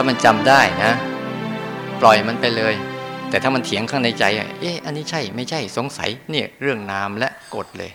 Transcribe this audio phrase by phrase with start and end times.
[0.00, 0.92] ถ้ามันจำได้นะ
[2.00, 2.74] ปล่อยมันไปเลย
[3.30, 4.24] แต่ถ้ามันเถียงข้างในใจ
[4.60, 7.90] เอ๊ะอันนี้ใช่ไม่ใช่สงสัยเนี่ยเรื่องนามและกฎเลย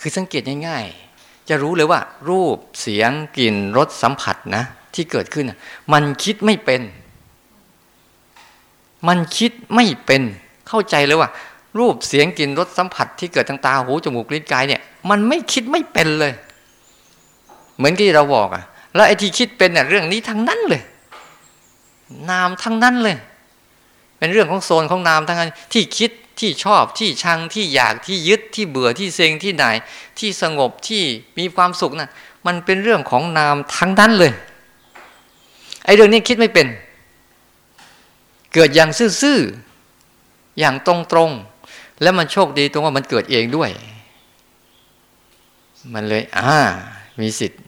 [0.00, 4.64] คือสังเกตง่ายๆ จะรู้เลยว่า รูปเสียงกลิ่นรสสัมผัสนะ
[4.94, 5.46] ที่เกิดขึ้น
[5.92, 6.82] มันคิดไม่เป็น
[9.08, 10.22] มันคิดไม่เป็น
[10.68, 11.30] เข้าใจเลยว่า
[11.78, 16.32] รูปเสียงกลิ่นรสสัมผัสที่เกิดทางตาหูจมูกลิ้นกายเนี่ย มันไม่คิดไม่เป็นเลย
[17.76, 18.64] เหมือนที่เราบอกอะ
[18.94, 20.82] แล้วไอ้ที่คิดเป็นเนี่ยเรื่องนี้ทั้งนั้นเลย
[22.30, 23.16] นามทั้งนั้นเลย
[24.18, 26.10] เป็นเรื่องของโซนของนามทั้งนั้น ที่คิด
[26.40, 29.64] ที่ชอบที่ชังที่อยากที่ยึดที่เบื่อที่เซ็งที่ไหน
[30.18, 31.02] ที่สงบที่
[31.38, 32.10] มีความสุขนะ่ะ
[32.46, 34.32] มันเป็นเรื่องของนามทั้งนั้นเลย
[35.84, 36.66] ไอ้เรื่องนี้คิดไม่เป็น
[38.54, 38.90] เกิดอย่าง
[39.22, 43.70] ซื่อๆอย่างตรงๆแล้วมันโชคดีตรงว่ามันเกิดเองด้วย
[45.94, 46.58] มันเลยอ่า
[47.20, 47.60] มีสิทธิ์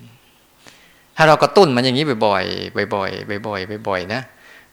[1.22, 4.20] ถ้าเรากระตุ้นมันอย่างนี้บ่อยๆบ่อยๆบ่อยๆบ่อยๆนะ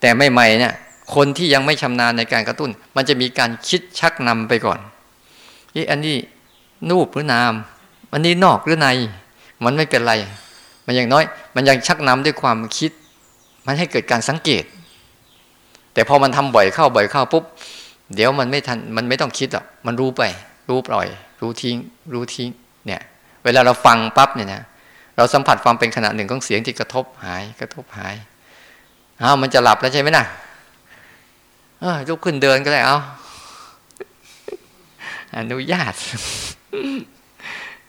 [0.01, 0.73] แต่ไม่ใหม่เนี่ย
[1.15, 4.79] คนที่ยังไม่ชำนาญในการกระตุ้น มันจะมีการคิดชักนำไปก่อน
[5.75, 6.15] นี่อันนี้
[6.89, 7.53] นูบหรือนาม
[8.13, 8.87] อันนี้นอกหรือใน
[9.63, 10.13] มันไม่เป็นไร
[10.85, 11.23] มันอย่างน้อย
[11.55, 12.91] มันยังชักนำด้วยความคิด
[13.65, 14.63] มันให้เกิดการสังเกต
[15.93, 17.43] แต่พอมันทำบ่อยเข้าบ่อยเข้าปุ๊บ
[18.15, 20.21] เดี๋ยวมันไม่ทัน มันไม่ต้องคิดหรอก มันรู้ไป
[20.69, 21.07] รู้ปล่อย
[21.41, 21.75] รู้ทิ้ง
[22.13, 22.49] รู้ทิ้ง
[22.85, 23.01] เนี่ย
[23.43, 24.63] เวลาเราฟังปั๊บเนี่ยนะ
[25.17, 28.15] เราสัมผัสความเป็นขณะหนึ่งของเสียงที่กระทบหายกระทบหาย
[29.21, 32.97] อ้าวมันจะหลับแล้วใช่ไหมนะ่ะลุกขึ้นเดินก็ได้เอา
[35.37, 35.93] อนุญาต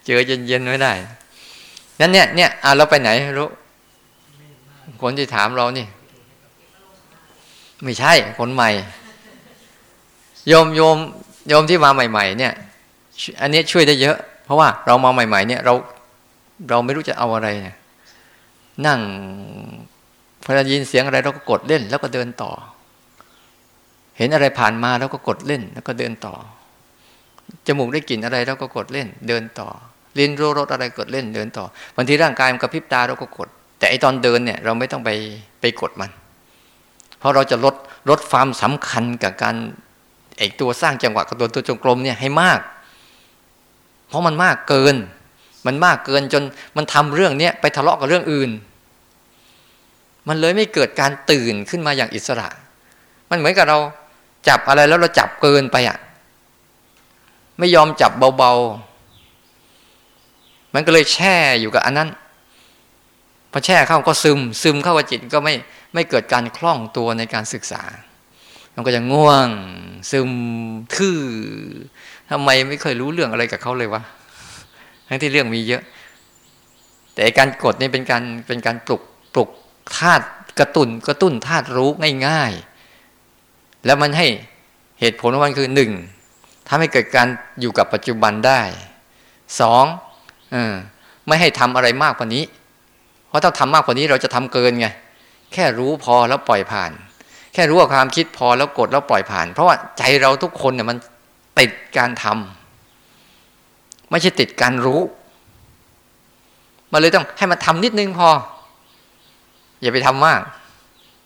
[0.05, 0.93] เจอเย็นๆไม่ได้
[2.01, 3.49] นั่นเนี่ยเนี่ยอะเราไปไหนรู้
[5.03, 5.87] คนที่ถามเรานี่
[7.83, 8.71] ไม่ใช่คนใหม่
[10.49, 10.99] โยมโยม
[11.49, 12.53] โยมที่มาใหม่ ๆ เนี่ย
[13.41, 15.75] อันนี้ช่วยได้เยอะ เพราะว่าเรามาใหม่ ๆ เนี่ย เรา
[16.69, 17.77] เราไม่รู้จะเอาอะไรเนี่ย
[18.87, 19.01] นั่ง
[20.45, 22.51] พอได้ยินเสียงอะไรเราก็กดเล่น แล้วก็เดินต่อ
[24.19, 26.35] เห็นอะไรผ่านมาแล้วก็กดเล่น แล้วก็เดินต่อ
[27.67, 29.69] จมูกได้กลิ่นอะไรแล้วก็กดเล่น เดินต่อ
[30.19, 31.65] ลิ้นรู้รสอะไรกดเล่นเดินต่อ
[31.97, 33.49] บางทีร่างกายมันกระพริบตาเราก็กด
[33.79, 35.11] แต่ไอตอนเดินเนี่ย เราไม่ต้องไป
[35.61, 36.11] ไปกดมัน
[37.19, 37.75] เพราะเราจะลด
[38.11, 39.57] ลดความสำคัญกับการ
[40.39, 42.61] ไอตัวสร้างจังหวะกับตัวตัวจงกรมเนี่ยให้มาก
[44.09, 44.97] เพราะมันมากเกิน
[45.67, 46.43] มันมากเกินจน
[46.77, 48.51] มันทำเรื่องเนี้ยไปทะเลาะกับเรื่องอื่น
[50.29, 52.49] มันเลยไม่เกิดการตื่นขึ้นมาอย่างอิสระ
[53.31, 53.79] มันเหมือนกับเรา
[54.49, 55.99] จับอะไรแล้วเราจับเกินไปอะ
[57.59, 62.09] ไม่ยอมจับเบาๆ มันก็เลยแช่อยู่กับอันนั้น
[63.53, 65.55] พอแช่เข้าก็ซึม ซึมเข้ากับจิตก็ไม่
[65.95, 67.83] ไม่เกิดการคล่องตัวในการศึกษา
[68.75, 69.49] มันก็จะง่วง
[70.11, 70.31] ซึม
[70.95, 71.19] ทื่อ
[72.31, 74.03] ทำไมไม่เคยรู้เรื่องอะไรกับเขาเลยวะ
[75.09, 75.83] ทั้งที่เรื่องมีเยอะ
[77.15, 79.03] แต่การกดนี่เป็นการเป็นการปลุก
[79.35, 79.49] ปลุก
[79.97, 80.27] ธาตุ
[80.59, 81.91] กระตุนกระตุ้นธาตุรู้
[82.27, 84.27] ง่ายๆ แล้วมันให้
[85.01, 85.93] เหตุผลของมันคือหนึ่ง
[86.69, 87.29] ทำให้เกิดการ
[87.61, 88.61] อยู่กับปัจจุบันได้
[89.61, 89.85] สอง
[90.55, 90.57] อ
[91.27, 92.45] ไม่ให้ทำอะไรมากกว่านี้
[93.29, 94.87] เพราะถ้าทำมากกว่านี้เราจะทำเกินไง
[95.53, 96.93] แค่รู้พอแล้วปล่อยผ่าน
[97.55, 100.99] แค่รู้ว่าความคิดพอแล้วกดแล้วปล่อยผ่าน เพราะว่าใจเราทุกคนเนี่ยมัน
[101.59, 102.58] ติดการทำ
[104.11, 105.01] ไม่ใช่ติดการรู้
[106.93, 108.29] มันเลยต้องให้มันทำนิดนึงพอ
[109.81, 110.41] อย่าไปทำมาก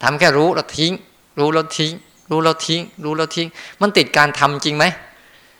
[0.03, 0.93] ทำแค่รู้แล้วทิ้ง
[1.39, 1.93] รู้แล้วทิ้ง
[2.31, 3.49] รู้แล้วทิ้ง รู้แล้วทิ้ง
[3.81, 4.85] มันติดการทำจริงไหม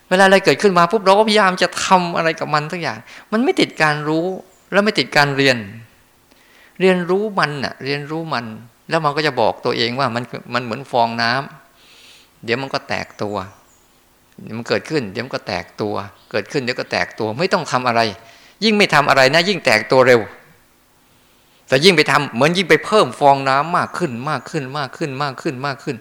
[0.09, 2.99] เวลาอะไรเกิดขึ้นมาปุ๊บเราก็พยายามจะทำอะไรกับมันทุกอย่าง
[3.33, 4.27] มันไม่ติดการรู้
[4.73, 5.57] แล้วไม่ติดการเรียน
[6.81, 8.47] เรียนรู้มันน่ะเรียนรู้มัน
[8.89, 10.25] แล้วมันก็จะบอกตัวเองว่ามัน
[10.55, 13.37] มันเหมือนฟองน้ำเดี๋ยวมันก็แตกตัว
[14.59, 15.95] มันเกิดขึ้นเดี๋ยวมันก็แตกตัว
[16.31, 18.01] เกิดขึ้นเดี๋ยวก็แตกตัวไม่ต้องทำอะไร
[18.65, 20.21] ยิ่งไม่ทำอะไรนะ ยิ่งแตกตัวเร็ว
[21.69, 25.97] แต่ยิ่งไปทำเหมือนยิ่งไปเพิ่มฟองน้ำมากขึ้นมากขึ้นมากขึ้นมากขึ้นมากขึ้น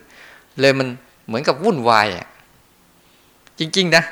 [0.60, 0.88] เลยมัน
[1.26, 2.26] เหมือนกับวุ่นวายอะ
[3.58, 4.04] จริง ๆ นะ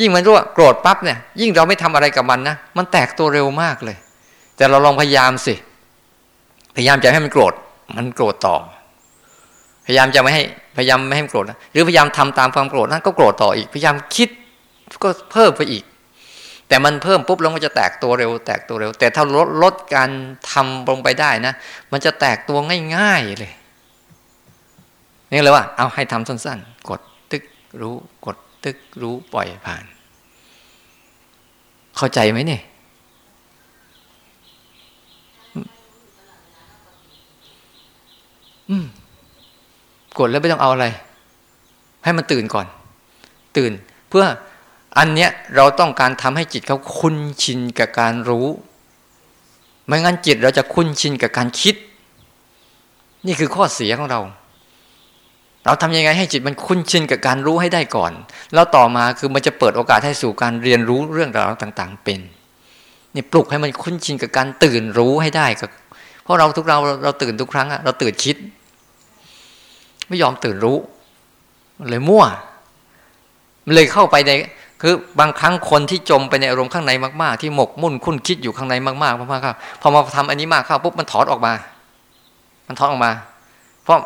[0.00, 3.96] ยิ่งมันรู้ว่าโกรธปั๊บเนี่ย ยิ่งเราไม่ทำอะไรกับมันนะมันแตกตัวเร็วมากเลย
[4.56, 5.54] แต่เราลองพยายามสิ
[6.76, 7.54] พยายามจะให้มันโกรธ
[7.96, 8.56] มันโกรธต่อ
[9.86, 10.42] พยายามจะไม่ให้
[10.76, 14.28] พยายามไม่ให้มันโกรธนะหรือพยายามทำตามความโกรธนั้นก็โกรธต่ออีก พยายามคิด
[15.02, 15.84] ก็เพิ่มไปอีก
[16.68, 20.10] แต่มันเพิ่มปุ๊บแล้วมันจะแตกตัวเร็ว แตกตัวเร็ว แต่ถ้าลดลดการ
[20.50, 21.54] ทำลงไปได้นะ
[21.92, 22.58] มันจะแตกตัว
[22.96, 23.52] ง่ายๆเลย
[25.30, 27.00] นี่เลยว่า เอาให้ทำสั้นๆ กด
[27.32, 27.44] ตึก
[27.80, 27.94] รู้
[28.26, 29.84] กดตึกรู้ปล่อยผ่าน
[31.96, 32.62] เข้าใจไหมเนี่ย
[40.18, 40.86] กดแล้วไม่ต้องเอาอะไร
[42.04, 42.66] ให้มันตื่นก่อน
[43.56, 43.72] ตื่น
[44.08, 44.24] เพื่อ
[44.98, 48.46] อันเนี้ยเราต้องการทำให้จิตเขาคุ้นชินกับการรู้
[49.86, 51.74] ไม่งั้นจิตเราจะคุ้นชินกับการคิด
[53.26, 54.20] นี่คือข้อเสียของเรา
[55.64, 58.12] เราทำยังไงให้จิตมันคุ้นชินกับการรู้ให้ได้ก่อน
[58.54, 62.20] แล้วต่อมาคือมันจะเปิดโอกาสให้สู่การเรียนรู้เรื่องราวต่าง ๆ เป็น
[63.14, 65.70] นี่ปลุกให้มันคุ้นชินกับการตื่นรู้ให้ได้กับ
[66.22, 68.36] เพราะเราทุกเราเราตื่นทุกครั้งอะเราตื่นคิด
[70.08, 70.78] ไม่ยอมตื่นรู้
[71.88, 72.24] เลยมั่ว
[73.66, 74.32] มันเลยเข้าไปใน
[74.82, 76.92] คือบางครั้งคนที่จมไปในอารมณ์ข้างใน
[77.22, 81.52] มากๆ ที่หมกมุ่นคุ้นคิดอยู่ข้างในมากๆมากๆครับพอมาทำอันนี้มากเข้าปุ๊บมันถอดออกมา
[82.68, 83.12] มันถอดออกมา
[83.84, 83.98] เพราะ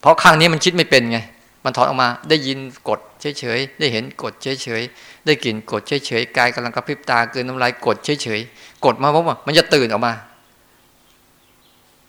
[0.00, 1.18] เพราะข้างนี้มันคิดไม่เป็นไง
[1.64, 10.12] มันถอดออกมา ได้ยินกดเฉยๆ ได้เห็นกดเฉยๆ ได้กลิ่นกดเฉยๆ กายกำลังกระพริบตาเกินน้ำลายกดเฉยๆ กดมาเพราะว่ามันจะตื่นออกมา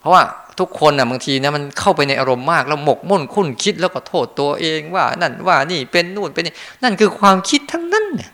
[0.01, 0.23] เพราะว่า
[0.59, 8.31] ทุกคนอะบางทีนะมันเข้าไปในอารมณ์มากแล้วหมกมุ่นคุ้นคิดแล้วก็โทษตัวเองว่า นั่นว่านี่เป็นนู่นเป็นนี่นั่นคือความคิดทั้งนั้นเนี่ย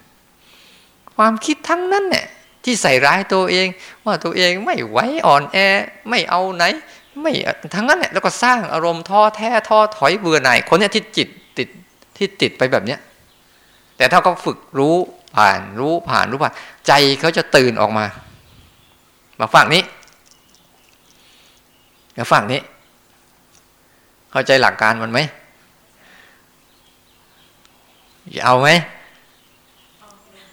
[1.15, 2.25] ความคิดทั้งนั้นเนี่ย
[2.63, 3.67] ที่ใส่ร้ายตัวเอง
[4.05, 5.57] ว่าตัวเองไม่ไหวอ่อนแอ
[6.09, 6.63] ไม่เอาไหน
[7.21, 7.33] ไม่
[7.75, 11.27] ทั้งนั้นเนี่ยแล้วก็สร้างอารมณ์ท้อแท้ท้อถอยเบื่อหน่ายคนเนี้ยที่จิต
[11.57, 11.67] ติด
[12.17, 12.99] ที่ติดไปแบบเนี้ย
[13.97, 14.95] แต่ถ้าเขาฝึกรู้
[15.35, 16.53] ผ่านรู้ผ่านรู้ผ่าน
[16.87, 18.05] ใจเขาจะตื่นออกมา
[19.39, 19.83] มาฝั่งนี้
[22.17, 22.61] กับฝั่งนี้
[24.31, 25.19] เข้าใจหลักการมันไหม
[28.35, 28.69] จะเอาไหม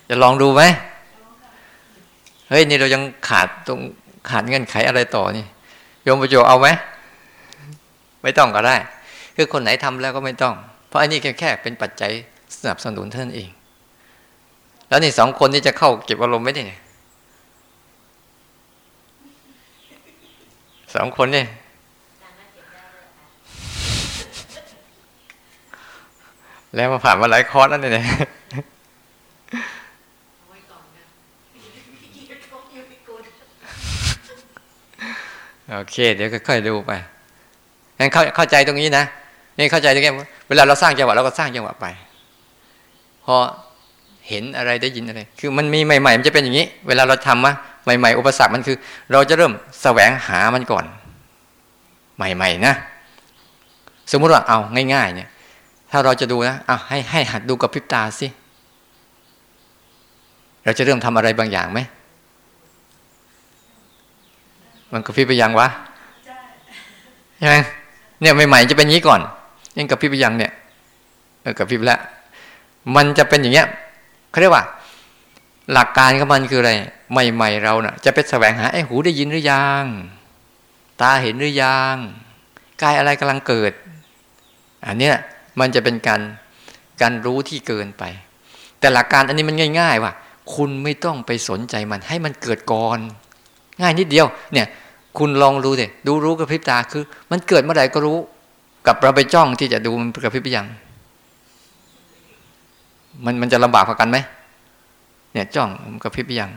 [0.08, 0.62] จะลองดูไหม
[2.48, 3.78] เฮ้ยนี่เรายังขาดตรง
[4.30, 5.44] ขาดเงื่อนไขอะไรต่อนี่
[6.02, 6.68] โยมประโยเอาไหม
[8.22, 8.76] ไม่ต้องก็ได้
[9.36, 10.54] คือคนไหนทำแล้วก็ไม่ต้อง
[10.88, 12.12] เพราะอันนี้แค่เป็นปัจจัย
[12.58, 13.48] สนับสนุนเท่านั้นเอง
[14.88, 16.74] แล้วนี่สองคนนี้จะเข้าเก็บอารมณ์ไม่ได้ไง
[20.94, 21.44] สองคนนี่
[26.74, 27.92] แล้วมาผ่านมาหลายคอร์สแล้วเนี่ย
[35.76, 36.92] โอเค เดี๋ยวค่อยๆดูไป
[37.98, 39.04] งั้นเข้าเข้าใจตรงนี้นะ
[39.58, 40.12] นี่เข้าใจตรงนี้
[40.48, 41.86] เวลาเราสร้างจังหวะเราก็สร้างจังหวะไป
[43.24, 43.36] พอ
[44.28, 47.52] เห็นอะไรได้ยินอะไร คือมันมีใหม่ ๆ มันจะเป็นอย่างนี้ เวลาเราทำมา
[47.84, 48.76] ใหม่ ๆ อุปสรรคมันคือ
[49.12, 49.52] เราจะเริ่ม
[49.82, 50.84] แสวงหามันก่อน
[52.16, 52.74] ใหม่ ๆ นะ
[54.12, 54.58] สมมุติว่าเอา
[54.94, 55.28] ง่าย ๆ เนี่ย
[55.90, 58.26] ถ้าเราจะดูนะเอาให้ให้หัดดูกับพริบตาสิ
[60.64, 61.80] เราจะเริ่มทำอะไรบางอย่างไหม
[64.92, 65.68] มันกับพริบไปยังวะ
[67.38, 67.56] ใช่ไหม
[68.20, 69.20] เนี่ยใหม่ๆจะเป็นอย่างนี้ก่อน
[69.76, 70.52] ยังกับพริบไปยังเนี่ย
[71.58, 72.00] กับพริบแล้ว
[72.96, 73.66] มันจะเป็นอย่างเงี้ย
[74.30, 74.64] เขาเรียกว่า
[75.72, 76.72] หลักการของมันคืออะไร
[77.12, 79.84] ใหม่ ๆ เราเนะ่ะ จะไปแสวงหาไอ้หูได้ยินหรือยัง
[81.00, 81.96] ตาเห็นหรือยัง
[82.82, 83.72] กายอะไรกำลังเกิด
[84.86, 85.12] อันนี้
[85.60, 86.20] มันจะเป็นการ
[87.00, 88.04] การรู้ที่เกินไป
[88.78, 90.12] แต่หลักการอันนี้มันง่าย ๆ ว่า
[90.54, 92.98] คุณไม่ต้องไปสนใจมัน ให้มันเกิดก่อน
[93.80, 94.66] ง่ายนิดเดียว เนี่ย
[95.18, 98.18] คุณลองดูเดดูรู้กับพริบตาคือ มันเกิดเมื่อไหร่ก็รู้
[98.86, 100.66] กับเราไปจ้องที่จะดูมันกับพริบยัง
[103.24, 104.18] มันมันจะลำบากกว่ากันไหม
[105.34, 105.70] เนี่ยจ้อง
[106.02, 106.50] กับพริบยัง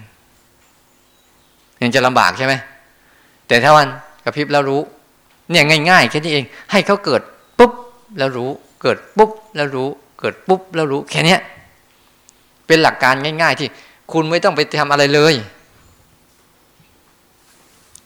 [1.81, 2.53] ยังจะลำบากใช่ไหม
[3.47, 3.87] แต่ถ้าวัน
[4.23, 4.81] กระพริบแล้วรู้
[5.51, 7.21] เนี่ยง่ายๆแค่นี้เอง ให้เขาเกิด
[7.59, 7.71] ปุ๊บ
[8.17, 8.49] แล้วรู้
[8.81, 11.37] เกิดปุ๊บแล้วรู้ เกิดปุ๊บแล้วรู้แค่นี้
[12.67, 13.69] เป็นหลักการง่าย ๆ ที่
[14.11, 15.33] คุณไม่ต้องไปทำอะไรเลย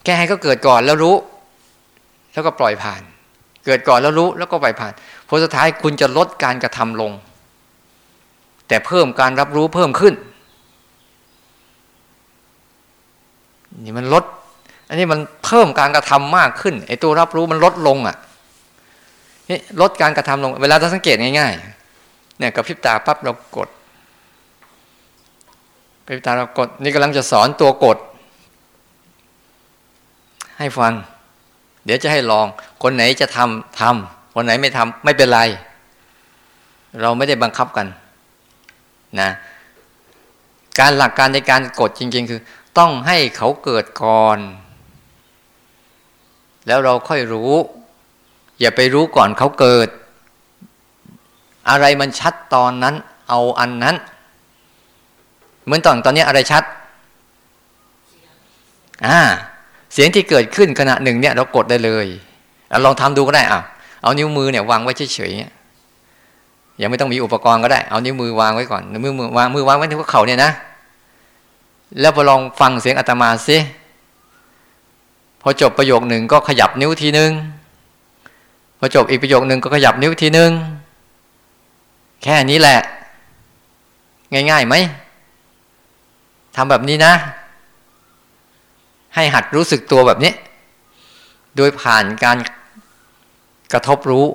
[0.04, 1.16] แค่ให้เขาเกิดก่อนแล้วรู้
[2.34, 3.02] แล้วก็ปล่อยผ่าน
[3.66, 4.94] เกิดก่อนแล้วรู้แล้วก็ปล่อยผ่าน
[5.28, 7.12] ผลสุดท้ายคุณจะลดการกระทำลง
[8.68, 10.14] แต่เพิ่มการรับรู้เพิ่มขึ้น
[13.86, 14.24] นี่มันลด
[14.88, 18.16] อันนี้มันเพิ่มการกระทำมากขึ้นไอ้ตัวรับรู้มันลดลงอะ
[19.50, 23.70] นี่ลดการกระทำลง เวลาเราสังเกตง่ายๆเนี่ยกับพริบตาปั๊บเรากด
[26.06, 27.98] พริบตาเรากด นี่กำลังจะสอนตัวกด
[30.60, 30.94] ให้ฟัง
[31.86, 32.48] เดี๋ยวจะให้ลอง
[32.84, 35.40] คนไหนจะทำทำคนไหนไม่ทำไม่เป็นไร
[37.02, 37.88] เราไม่ได้บังคับกัน
[39.22, 39.30] นะ
[40.80, 42.40] การหลักการในการกดจริง ๆ คือ
[42.78, 44.40] ต้องให้เขาเกิดก่อน
[46.68, 47.54] แล้วเราค่อยรู้
[48.60, 49.88] อย่าไปรู้ก่อนเขาเกิด
[51.70, 52.96] อะไรมันชัดตอนนั้น
[53.30, 53.96] เอาอันนั้น
[55.66, 56.64] เหมือนตอนตอนนี้อะไรชัด
[59.06, 59.20] อ่า
[59.94, 62.08] เสียงที่เกิดขึ้นขณะหนึ่งเนี่ยเรากดได้เลย
[62.86, 63.62] ลองทำดูก็ได้อะ
[64.04, 70.52] เอานิ้วมือเนี่ยวางไว้เฉยๆยังไม่ต้องมีอุปกรณ์ก็ได้ เอานิ้วมือวางไว้ก่อน มือมือวางมือวางไว้ที่หัวเข่าเนี่ยนะ
[72.00, 73.58] แล้วพอลองฟังเสียงอาตมาสิ
[75.42, 77.32] พอจบประโยคหนึ่งก็ขยับนิ้วทีนึง
[78.80, 80.52] พอจบอีกประโยคหนึ่งก็ขยับนิ้วทีนึง
[82.24, 82.80] แค่นี้แหละ
[84.34, 84.76] ง่ายๆไหม
[86.56, 87.14] ทำแบบนี้นะ
[89.16, 90.34] ให้หัดรู้สึกตัวแบบนี้
[91.58, 92.38] โดยผ่านการ
[93.74, 94.26] กระทบรู้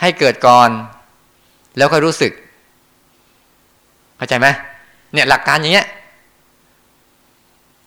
[0.00, 0.70] ให้เกิดก่อน
[1.76, 2.32] แล้วค่อยรู้สึก
[4.16, 4.46] เข้าใจไหม
[5.12, 5.86] เนี่ยหลักการอย่างเงี้ย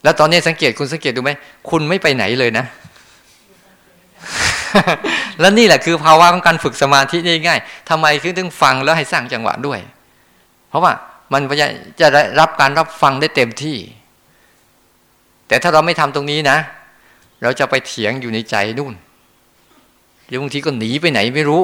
[0.03, 1.32] แล้วตอนนี้สังเกตคุณสังเกตดูไหม
[1.70, 2.65] คุณไม่ไปไหนเลยนะ
[5.39, 9.79] แล้วนี่แหละคือภาวะของการฝึกสมาธิง่ายๆทำไมถึงถึงฟังแล้วให้สร้างจังหวะด้วย
[10.70, 10.91] เพราะว่า
[11.34, 11.41] มัน
[12.00, 13.77] จะได้รับการรับฟังได้เต็มที่
[15.48, 16.58] แต่ถ้าเราไม่ทำตรงนี้นะ
[17.41, 18.94] เราจะไปเถียงอยู่ในใจนู่น
[20.27, 21.62] หรือบางทีก็หนีไปไหนไม่รู้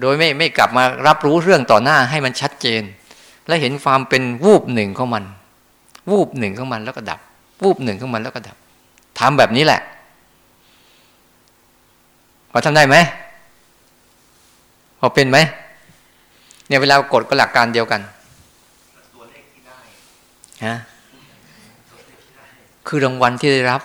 [0.00, 2.82] โดยไม่ไม่กลับมารับรู้เรื่องต่อหน้าให้มันชัดเจน
[3.46, 5.24] และเห็นความเป็นวูบหนึ่งของมัน
[6.10, 7.20] วูบหนึ่งของมันแล้วก็ดับ
[7.62, 8.56] วูบหนึ่งของมันแล้วก็ดับ
[9.18, 9.80] ทำแบบนี้แหละ
[12.50, 12.96] พอทำได้ไหม
[15.00, 15.38] พอเป็นไหม
[16.66, 18.00] เนี่ยเวลากดก็หลักการเดียวกัน
[20.66, 20.74] ฮะ
[22.86, 23.80] คือรางวัลที่ได้รับ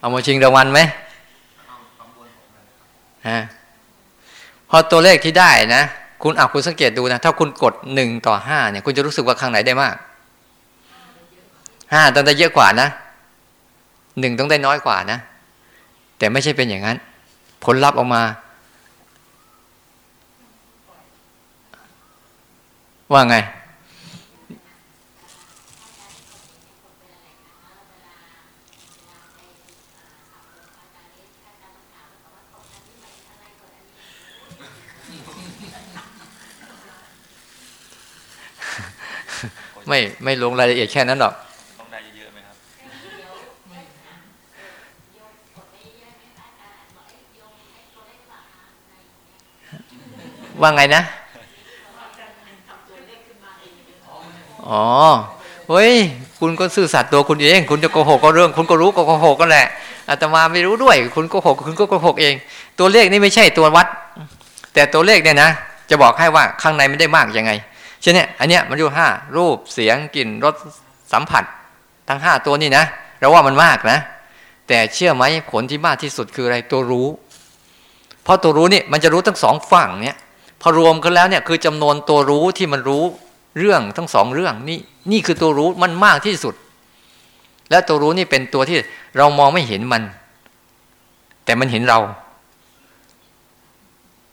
[0.00, 0.80] เอามาชิงรางวัลไหม
[3.28, 3.38] ฮะ
[4.70, 5.82] พอตัวเลขที่ได้นะ
[6.22, 9.94] คุณอาคุณสังเกตดูนะ ถ้าคุณกดหนึ่งต่อห้าเนี่ย คุณจะรู้สึกว่าข้างไหนได้มาก
[11.92, 12.88] ห้าต้องได้เยอะกว่านะ
[14.20, 15.18] หนึ่งต้องได้น้อยกว่านะ
[16.18, 16.96] แต่ไม่ใช่เป็นอย่างนั้น
[17.64, 18.22] ผลลัพธ์ออกมา
[23.12, 23.36] ว่าไง
[39.88, 41.34] ไม่ไม่ลงรายละเอียดแค่นั้นหรอก
[50.60, 51.02] ว่าไงนะ
[54.68, 54.84] อ๋อ
[55.68, 55.92] เฮ้ย
[56.40, 59.66] คุณก็ซื่อสัตย์ตัวคุณเอง คุณจะโกหกก็เรื่อง คุณก็รู้ก็โกหกก็แหละ
[60.08, 62.34] อาตมาไม่รู้ด้วย คุณโกหก คุณก็โกหกเอง
[62.78, 63.86] ตัวเลขนี่ไม่ใช่ตัววัด
[64.74, 65.50] แต่ตัวเลขเนี่ยนะ
[65.90, 67.52] จะบอกให้ว่าข้างในไม่ได้มากยังไง
[68.00, 70.54] เช่นเนี้อันเนี้ยมันอยู่ห้ารูป เสียง กลิ่น รส
[71.12, 71.44] สัมผัส
[72.08, 72.84] ทั้งห้าตัวนี่นะ
[73.18, 73.98] เราว่ามันมากนะ
[74.68, 77.08] แต่เชื่อไหมผลที่มากที่สุดคืออะไร ตัวรู้
[78.22, 80.16] เพราะตัวรู้นี่มันจะรู้ทั้งสองฝั่งเนี่ย
[80.60, 83.04] พอรวมกันแล้วเนี่ยคือจำนวนตัวรู้ที่มันรู้
[83.58, 84.78] เรื่องทั้งสองเรื่องนี่
[85.10, 86.54] นี่คือตัวรู้มันมากที่สุด
[87.70, 88.76] และตัวรู้นี่เป็นตัวที่
[89.16, 90.02] เรามองไม่เห็นมัน
[91.44, 91.98] แต่มันเห็นเรา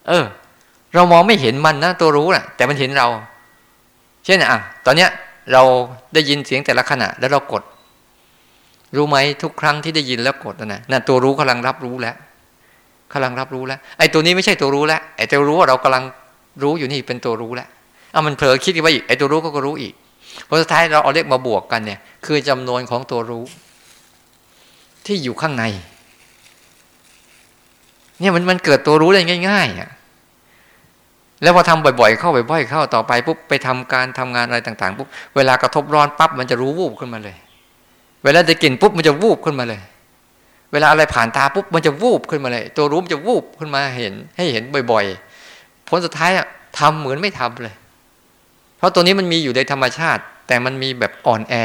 [0.08, 0.25] เออ
[0.94, 3.08] เรามองไม่เห็นมันนะตัวรู้นะ่ะ แต่มันเห็นเรา
[4.25, 5.10] เช่นอะ ตอนเนี้ย
[5.51, 5.62] เรา
[6.13, 7.63] ได้ยินเสียงแต่ละขณะ แล้วเรากด
[8.96, 12.15] รู้ไหมทุกครั้งที่ได้ยินแล้วกดนะนั่นตัวรู้กำลังรับรู้แล้ว
[13.13, 16.03] กำลังรับรู้แล้ว ไอ้ตัวนี้ไม่ใช่ตัวรู้แล้วไอ้ตัวรู้ว่าเรากำลัง
[16.63, 17.67] รู้อยู่นี่เป็นตัวรู้แล้ว
[18.12, 19.93] เอามันเผลอคิดไปอีกไอ้ตัวรู้ก็รู้อีก
[20.47, 23.43] พอสุดท้ายเราเอาเลขมาบวกกันเนี่ย คือจำนวนของตัวรู้
[25.05, 25.63] ที่อยู่ข้างใน
[28.19, 29.89] เนี่ยมันมันเกิดตัวรู้ได้ง่ายๆอะ
[31.41, 37.35] แล้วพอทำบ่อยๆ เข้าบ่อยๆเข้าต่อไปปุ๊บไปทำการทำงานอะไรต่างๆปุ๊บเวลากระทบร้อนปั๊บมันจะรู้วูบขึ้นมาเลย
[38.24, 39.81] เวลาจะกินปุ๊บมันจะวูบขึ้นมาเลย
[40.75, 46.46] เวลาอะไรผ่านตาปุ๊บมันจะวูบขึ้นมาเลย ตัวรู้มันจะวูบขึ้นมาเห็น ให้เห็นบ่อยๆ ผลสุดท้ายอะ
[46.79, 47.75] ทำเหมือนไม่ทำเลย
[48.77, 51.55] เพราะตัวนี้มันมีอยู่ในธรรมชาติ แต่มันมีแบบอ่อนแอ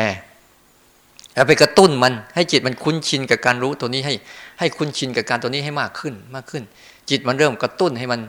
[1.35, 4.14] แล้วไปกระตุ้นมันให้จิตมันคุ้นชินกับการรู้ตัวนี้ให้
[4.59, 6.62] ให้คุ้นชินกับการตัวนี้ให้มากขึ้นมากขึ้น
[7.11, 8.21] จิตมันเริ่มกระตุ้นให้มัน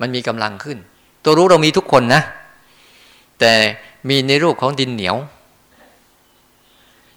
[0.00, 0.78] มันมีกำลังขึ้น
[1.24, 2.22] ตัวรู้เรามีทุกคนนะ
[3.40, 3.52] แต่
[4.08, 5.16] มีในรูปของดินเหนียว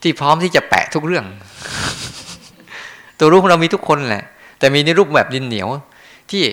[0.01, 1.25] ที่พร้อมที่จะแปะทุกเรื่อง
[3.21, 4.23] ตัวรู้ของเรามีทุกคนแหละ
[4.59, 5.69] แต่มีในรูปแบบดินเหนียว
[6.31, 6.43] ที่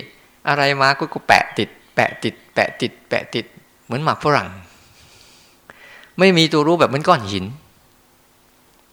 [0.48, 3.44] อะไรมาก็ก็แปะติด แปะติด แปะติด แปะติด
[3.84, 4.48] เหมือนหมากฝรั่ง
[6.18, 7.44] ไม่มีตัวรู้แบบเหมือนก้อนหิน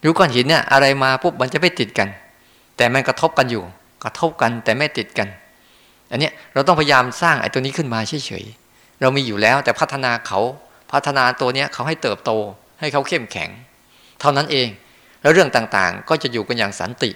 [0.04, 2.10] รู้ก้อนหินเนี่ยอะไรมาปุ๊บมันจะไม่ติดกัน
[2.78, 3.64] แต่มันกระทบกันอยู่
[4.04, 5.28] กระทบกันแต่ไม่ติดกัน
[6.12, 10.40] อันนี้เราต้องพยายามสร้างไอ้ตัวนี้ขึ้นมาเฉยๆเรามีอยู่แล้วแต่พัฒนาเขา
[10.92, 12.32] พัฒนาตัวเนี้ยเขาให้เติบโต
[12.80, 13.50] ให้เขาเข้มแข็ง
[14.20, 14.68] เท่านั้นเอง
[15.22, 17.12] แล้วเรื่องต่างๆ ก็จะอยู่กันอย่างสันติ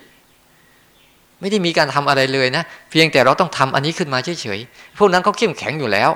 [1.40, 6.10] ไม่ได้มีการทำอะไรเลยนะ เพียงแต่เราต้องทำอันนี้ขึ้นมาเฉยๆพวกนั้นเขาเข้มแข็งอยู่แล้ว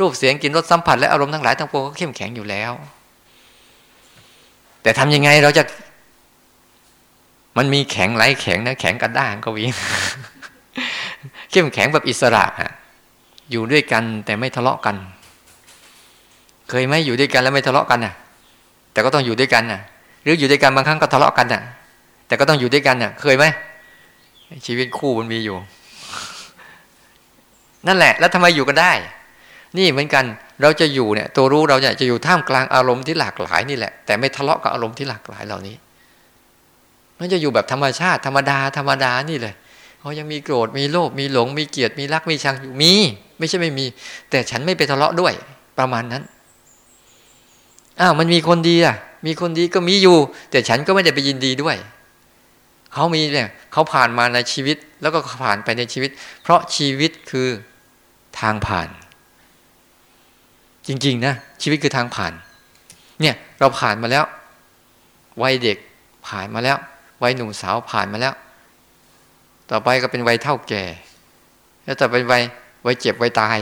[0.00, 2.72] รูปเสียงกลิ่นรสสัมผัสและอารมณ์ทั้งหลายทั้งปวงก็เข้มแข็งอยู่แล้ว
[4.82, 5.62] แต่ทำยังไงเราจะ
[7.58, 9.70] มันมีแข็งไหลแข็งนะแข็งกระด้างก็วิ่ง
[11.50, 12.72] เข้มแข็งแบบอิสระฮะ
[13.50, 14.96] อยู่ด้วยกันแต่ไม่ทะเลาะกัน
[16.68, 18.14] เคยไหมอยู่ด้วยกันแล้วไม่ทะเลาะกันน่ะ
[18.92, 19.80] แต่ก็ต้องอยู่ด้วยกันน่ะ
[20.22, 21.62] หรืออยู่ด้วยกันบางครั้งก็ทะเลาะกันน่ะ
[22.26, 23.44] แต่ก็ต้องอยู่ด้วยกันน่ะ เคยไหม
[24.66, 25.56] ชีวิตคู่มันมีอยู่
[27.86, 28.92] นั่นแหละ แล้วทำไมอยู่กันได้
[29.78, 30.24] นี่เหมือนกัน
[30.62, 35.76] เราจะอยู่เนี่ย ตัวรู้เราเนี่ยจะอยู่ท่ามกลางอารมณ์ที่หลากหลายนี่แหละ แต่ไม่ทะเลาะกับอารมณ์ที่หลากหลายเหล่านี้
[37.18, 39.54] มันจะอยู่แบบธรรมชาติธรรมดาธรรมดานี่เลย
[40.00, 42.92] เขายังมีโกรธมีโลภมีหลง มีเกียดมีรักมีชังอยู่มี
[43.38, 43.86] ไม่ใช่ไม่มี
[44.30, 45.32] แต่ฉันไม่ไปทะเลาะด้วย
[45.78, 46.22] ประมาณนั้น
[48.00, 50.16] อ้าวมันมีคนดีอะ มีคนดีก็มีอยู่
[50.50, 51.76] แต่ฉันก็ไม่ได้ไปยินดีด้วย
[52.92, 56.10] เขามีเนี่ยเขาผ่านมาในชีวิตแล้วก็ผ่านไปในชีวิต
[56.42, 57.48] เพราะชีวิตคือ
[58.40, 58.88] ทางผ่าน
[60.86, 62.32] จริงๆนะชีวิตคือทางผ่าน
[63.20, 64.24] เนี่ยเราผ่านมาแล้ว
[65.42, 65.78] วัยเด็ก
[66.28, 66.76] ผ่านมาแล้ว
[67.22, 68.34] วัยหนุ่มสาวผ่านมาแล้ว
[69.70, 70.84] ต่อไปก็เป็นวัยเท่าแก่
[71.84, 72.42] แล้วต่อไปวัย
[72.86, 73.58] วัยเจ็บวัยตาย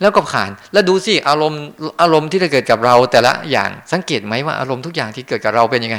[0.00, 1.62] แล้วก็ผ่าน แล้วดูสิอารมณ์
[2.02, 5.98] อารมณ์ที่จะเกิดกับเราแต่ละอย่างสังเกตไหมว่าอารมณ์ทุกอย่างที่เกิดกับเราเป็นยังไง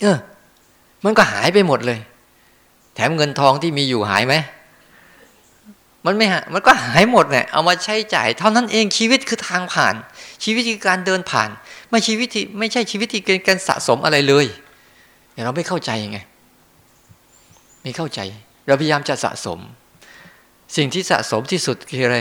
[0.00, 0.18] เออ
[1.04, 1.98] มันก็หายไปหมดเลย
[2.94, 4.34] แถมเงินทองที่มีอยู่หายไหม
[6.06, 9.94] มันไม่หามันก็หายหมดเนี่ยเอามาใช้จ่ายเท่านั้นเองชีวิตคือทางผ่าน
[10.44, 11.48] ชีวิตคือการเดินผ่าน
[11.88, 14.46] ไม่ชีวิตที่ไม่ใช่ชีวิตที่เป็นการสะสมอะไรเลย
[15.32, 16.18] แต่เราไม่เข้าใจไง
[17.82, 18.20] ไม่เข้าใจ
[18.66, 19.58] เราพยายามจะสะสม
[20.76, 22.18] สิ่งที่สะสมที่สุดคืออะไร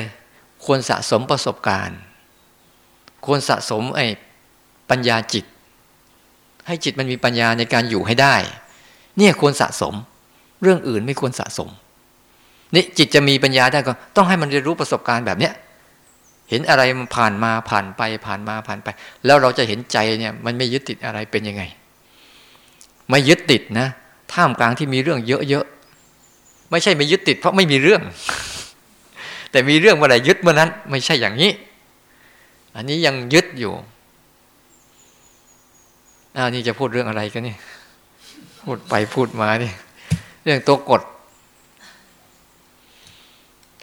[0.66, 2.00] ควรสะสมประสบการณ์
[3.26, 4.06] ควรสะสมไอ้
[4.90, 5.46] ปัญญาจิต
[6.68, 8.36] ให้จิตมันมีปัญญาในการอยู่ให้ได้
[9.18, 9.94] เนี่ยควรสะสม
[10.62, 11.70] เรื่องอื่นไม่ควรสะสม
[12.76, 15.54] นี่จิตจะมีปัญญาได้ก็ต้องให้มันเรียนรู้ประสบการณ์แบบเนี้ย
[16.50, 18.88] เห็นอะไรมันผ่านมาผ่านไปผ่านมาผ่านไป
[19.26, 21.64] แล้วเราจะเห็นใจเนี่ย มันไม่ยึดติดอะไรเป็นยังไง
[23.10, 23.88] ไม่ยึดติดนะ
[24.34, 28.02] ท่ามกลางที่มีเรื่องเยอะๆไม่ใช่ไม่ยึดติด เพราะไม่มีเรื่อง
[29.52, 31.52] แต่มีเรื่องเมื่อไหร่ยึดเมื่อนั้น ไม่ใช่อย่างนี้
[32.76, 33.74] อันนี้ยังยึดอยู่
[36.40, 37.56] อ้าวนี่จะพูดเรื่องอะไรกันนี่
[38.64, 39.72] พูดไปพูดมานี่
[40.44, 41.02] เรื่องตัวกฎ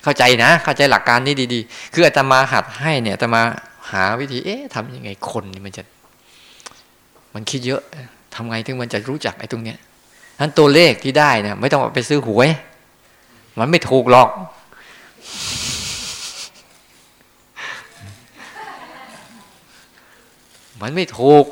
[0.02, 3.42] เข้าใจนะ เข้าใจหลักการนี้ดี ๆ คืออาตมาหัดให้เนี่ยอาตมา
[3.90, 5.82] หาวิธี เอ๊ะทำยังไงคนนี่มันจะ
[7.34, 7.82] มันคิดเยอะ
[8.34, 9.78] ทำไงถึงมันจะรู้จักไอ้ตรงเนี้ย
[10.40, 12.48] นั้นตัวเลขที่ได้เนี่ยไม่ต้องไปซื้อหวย
[13.58, 14.28] มันไม่ถูกหรอก
[20.80, 21.46] มันไม่ถูก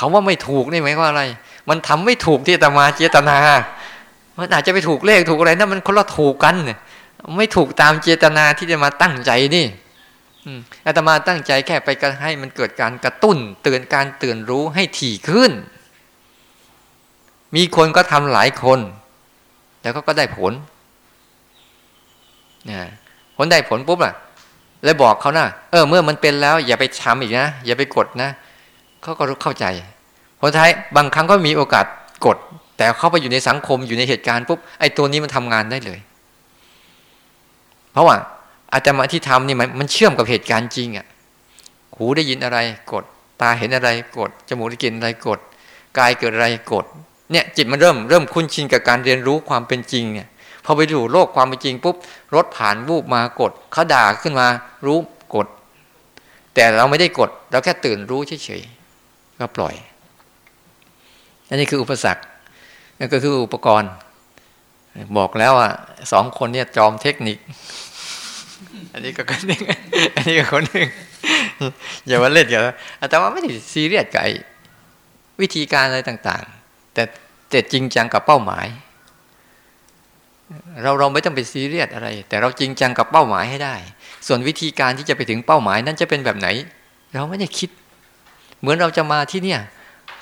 [0.00, 1.22] คาว่าไม่ถูกนี่หมายความอะไร
[1.68, 3.38] มันทำไม่ถูกที่ตมาเจตนา
[4.38, 6.78] มันอาจจะไปถูกเลขถูกอะไรนั่นมันคนละถูกกันเนี่ย
[7.38, 9.66] ไม่ถูกตามเจตนาที่จะมาตั้งใจนี่
[10.86, 11.88] อาตมาตั้งใจแค่ไป
[12.22, 15.52] ให้มันเกิดการกระตุ้น เตือนการเตือนรู้ให้ถี่ขึ้น
[17.54, 18.80] มีคนก็ทำหลายคน
[19.82, 20.52] แล้วก็ก็ได้ผล
[22.70, 22.80] นะ
[23.36, 24.12] ผลได้ผลปุ๊บล่ะ
[24.84, 28.30] แล้วบอกเขานะเออ เมื่อมันเป็นแล้ว อย่าไปทำอีกนะอย่าไปกดนะ
[29.04, 29.66] เขาก็รู้เข้าใจ
[30.38, 31.86] พอท้ายบางครั้งก็มีโอกาส
[32.26, 32.36] กด
[32.76, 36.00] แต่เข้าไปอยู่ในสังคมอยู่ในเหตุการณ์ปุ๊บไอ้ตัวนี้มันทำงานได้เลย
[37.92, 38.16] เพราะว่า
[38.72, 41.06] อาจารย์ที่ทำนี่มันมันเชื่อมกับเหตุการณ์จริงอะ
[41.96, 42.58] หูได้ยินอะไร
[42.92, 43.04] กด
[43.40, 43.88] ตาเห็นอะไร
[44.18, 45.38] กดจมูกได้กลิ่นอะไรกด
[45.98, 46.84] กายเกิดอะไรกด
[47.32, 50.28] เนี่ยจิตมันเริ่มเริ่มคุ้นชินกับการเรียนรู้ความเป็นจริงเนี่ย
[50.64, 51.96] พอไปดูโลกความเป็นจริงปุ๊บ
[52.34, 54.46] รถผ่านวูบมากดเขาด่าขึ้นมา
[54.86, 54.98] รู้
[55.34, 55.46] กด
[56.54, 58.62] แต่เราไม่ได้กด เราแค่ตื่นรู้เฉย
[59.44, 59.74] ก็ปล่อย
[61.48, 62.22] อันนี้คืออุปสรรค
[62.98, 63.90] นั่นก็คืออุปกรณ์
[65.18, 65.72] บอกแล้วอะ
[66.12, 67.38] สองคนเนี่ยจอมเทคนิค
[68.92, 69.62] อันนี้ก็คนหนึ่ง
[70.16, 70.88] อันนี้ก็คนหนึ่ง
[72.06, 72.62] อย่ามาเล่นกัน
[73.10, 74.24] แต่ว่าไม่ได้ซีเรียสกับ
[75.40, 77.02] วิธีการอะไรต่าง ๆ แต่
[77.50, 78.66] แต่จริงจังกับเป้าหมาย
[80.82, 83.74] เราเราไม่ต้องไปซีเรียสอะไร แต่เราจริงจังกับเป้าหมายให้ได้
[84.26, 86.48] ส่วนวิธีการที่จะไปถึงเป้าหมาย นั้นจะเป็นแบบไหน
[87.14, 87.70] เราไม่ได้คิด
[88.64, 89.60] เหมือนเราจะมาที่เนี่ย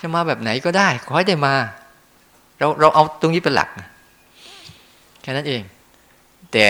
[0.01, 1.53] จะมาแบบไหนก็ได้ ขอให้ได้มา
[2.59, 3.69] เราเราเอาตรงนี้เป็นหลัก
[5.21, 5.61] แค่นั้นเอง
[6.51, 6.67] แต่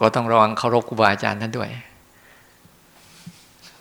[0.00, 1.70] ก็ต้องระวังเคารพครูบาอาจารย์ท่านด้วย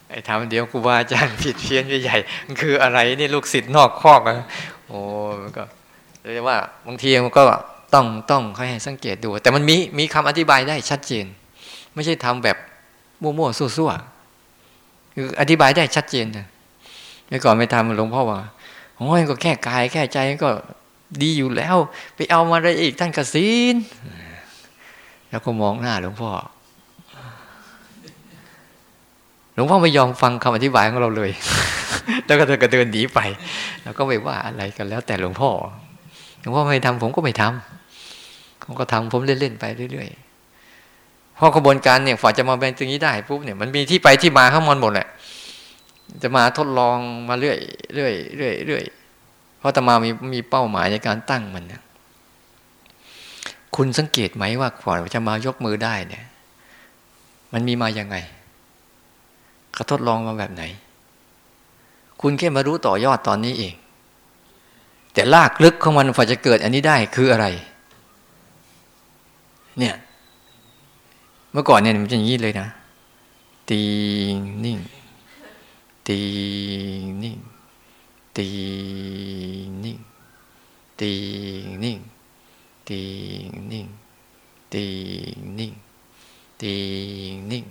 [0.10, 4.36] ไอ้ทำเดียวครูบาอาจารย์ผิดเพี้ยนใหญ่ๆคืออะไรนี่ลูกศิษย์นอกคอกอะ
[4.88, 5.00] โอ้
[5.42, 5.64] มันก็
[6.34, 6.58] เรียกว่า
[6.88, 7.44] บางทีมันก็
[7.94, 11.26] ต้องต้องให้สังเกตดู แต่มันมีมีคำอธิบายได้ชัดเจน
[11.94, 12.58] ไม่ใช่ทำแบบ
[13.22, 14.11] มั่วๆซั่วๆ
[15.14, 16.46] คืออธิบายได้ชัดเจนนะ
[17.28, 18.40] เมื่อก่อนไม่ทำหลวงพ่อว่า
[18.98, 20.50] โอ้ยก็แค่กายแค่ใจก็
[21.22, 21.78] ดีอยู่แล้ว
[22.16, 23.76] ไปเอามาอะไรอีกท่านกสิน
[25.30, 26.32] แล้วก็มองหน้าหลวงพ่อ
[29.54, 31.32] หลวงพ่อไม่ยอมฟังคำอธิบายของเราเลย
[32.26, 33.20] แล้วก็เธอก็เดินหนีไป
[33.84, 35.50] แล้วก็ไม่ว่าอะไรกันแล้ว แต่หลวงพ่อ
[36.42, 40.10] หลวงพ่อไม่ทำผมก็ไม่ทำผมก็ทำผมเล่นๆไปเรื่อย
[41.42, 45.08] ๆพอกระบวนการเนี่ยฝ่าจะมาเป็นตรงนี้ได้ปุ๊บเนี่ยมันมีที่ไปที่มาข้างมันหมดแหละ
[46.24, 46.98] จะมาทดลอง
[47.30, 47.58] มาเรื่อย
[47.94, 48.84] เรื่อยเรื่อยเรื่อย
[49.60, 51.82] เพราะตมามีมีเป้าหมายในการตั้งมันเนี่ย
[53.76, 56.24] คุคุณสังเกตไหมว่าก่อนจะมายกมือได้เนี่ย
[57.54, 58.16] มันมีมาอย่างไง
[59.74, 60.64] เขาทดลองมาแบบไหน
[62.22, 63.74] คุณแค่มารู้ต่อยอดตอนนี้เอง
[65.14, 67.48] แต่ลากลึกของมันฝ่าจะเกิดอันนี้ได้คืออะไร
[69.80, 69.96] เนี่ย
[71.52, 72.68] เมื่อก่อนเนี่ยมันจะอย่างนี้เลยนะ
[73.70, 73.82] ตี
[74.64, 74.80] นิ่ง
[76.08, 76.20] ตี
[77.24, 77.38] นิ่ง
[78.38, 78.48] ตี
[79.84, 80.00] นิ่ง
[81.00, 81.12] ตี
[81.84, 82.00] นิ่ง
[82.82, 83.02] ตี
[83.72, 83.88] นิ่ง
[84.72, 84.84] ตี
[85.62, 85.74] นิ่ง
[86.62, 86.74] ตี
[87.50, 87.66] นิ่ง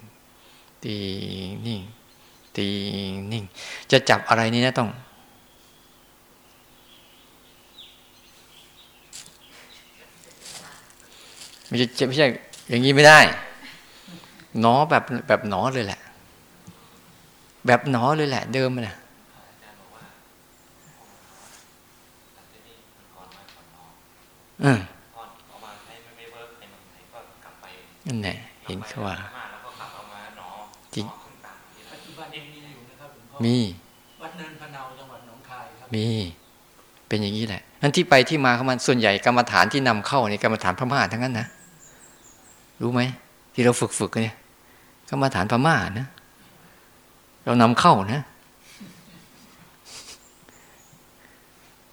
[0.83, 0.95] ตี
[1.67, 1.83] นิ่ง
[2.57, 2.67] ตี
[3.31, 3.45] นิ่ง
[3.91, 4.89] จะจับอะไรนี่นะต้อง
[11.67, 12.27] ไม่ใช่ไม่ใช่
[12.69, 13.21] อย่างนี้ไม่ได้
[14.61, 16.01] หนอแบบแบบหนอเลยแหละ
[17.67, 18.97] แบบหนอเลยแหละ เดิมนะ
[24.65, 24.81] อืม
[28.07, 29.17] นั่นแหละเห็นเขาว่า
[30.95, 31.07] จริง
[33.45, 33.57] มี
[34.23, 36.07] วัดเนินพนาจังหวัดหนองคายครับมี
[37.09, 41.47] เป็นอย่างนี้แหละนั่นที่ไปที่มาของมันส่วนใหญ่กรรมฐานที่นำเข้าในกรรมฐานพม่าทั้งนั้นนะ
[42.81, 43.01] รู้ไหม
[43.55, 44.37] ที่เราฝึกฝึกเนี่ย
[45.11, 46.09] กรรมฐานพม่านะ
[47.45, 48.23] เรานำเข้านะ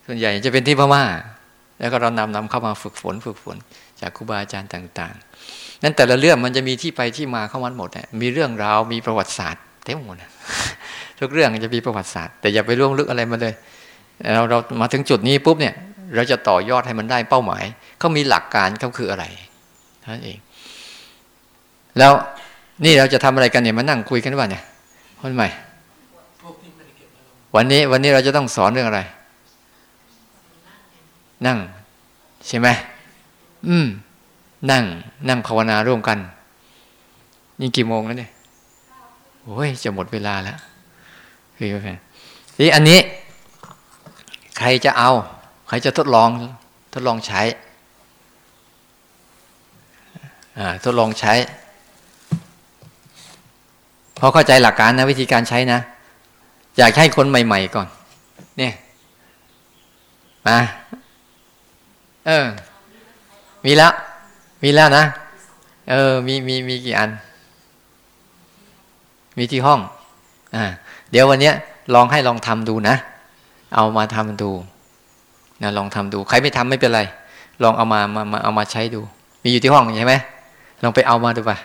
[0.05, 1.03] ส่วนใหญ่จะเป็นที่พม่า
[1.79, 3.57] แล้วก็เรานำนำเข้ามาฝึกฝน ฝึกฝน
[4.01, 5.15] จากครูบาอาจารย์ต่าง
[5.49, 10.17] ๆ นั้นแต่ละเรื่องมันจะมีที่ไปที่มาเข้ามันหมดเนี่ยมีเรื่องราวมีประวัติศาสตร์เต็มหมด
[11.19, 13.53] ทุกเรื่องจะมีประวัติศาสตร์ แต่อย่าไปล่วงลึกอะไรมาเลย
[14.33, 15.75] เราเรามาถึงจุดนี้ปุ๊บเนี่ย
[16.15, 17.63] เราจะต่อยอดให้มันได้เป้าหมาย
[17.99, 19.25] เขามีหลักการเขาคืออะไร
[20.13, 20.37] นั่นเอง
[21.99, 22.13] แล้ว
[22.83, 24.63] นี่เราจะทำอะไรกันเนี่ยมานั่งคุยกันว่าเนี่ย
[25.21, 25.47] คนใหม่
[27.55, 29.01] วันนี้วันนี้เราจะต้องสอนเรื่องอะไร
[31.45, 31.57] นั่ง
[32.47, 32.67] ใช่ไหม
[33.67, 33.87] อืม
[34.71, 34.83] นั่ง
[35.29, 36.17] นั่งภาวนาร่วมกัน
[37.59, 38.31] นี่กี่โมงแล้วเนี่ย
[39.43, 40.57] โอ้ยจะหมดเวลาแล้ว
[41.57, 41.97] คือแฟน
[42.59, 42.99] นี่อันนี้
[44.57, 45.09] ใครจะเอา
[45.67, 46.29] ใครจะทดลอง
[46.93, 47.41] ทดลองใช้
[50.83, 51.33] ทดลองใช้
[54.19, 55.79] พอเข้าใจหลักการนะวิธีการใช้นะ
[56.77, 57.87] อยากให้คนใหม่ ๆ ก่อน
[58.57, 58.73] เนี่ย
[60.47, 60.57] มา
[62.27, 62.45] เออ
[63.65, 63.93] มีแล้ว
[64.63, 65.03] มีแล้วนะ
[65.89, 67.09] เออ มีมีมีกี่อัน
[69.37, 69.79] มีที่ห้อง
[70.55, 70.65] อ่า
[71.11, 71.51] เดี๋ยววันนี้
[71.95, 72.95] ลองให้ลองทำดูนะ
[73.75, 74.49] เอามาทำดู
[75.61, 77.01] นะลองทำดู ใครไม่ทำไม่เป็นไร
[77.63, 79.01] ลองเอามามามาเอามาใช้ดู
[79.43, 80.15] มีอยู่ที่ห้องใช่ไหม
[80.83, 81.57] ลองไปเอามาดูป่ะ